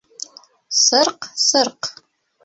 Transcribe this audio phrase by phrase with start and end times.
[0.77, 1.91] —Сырҡ-сырҡ!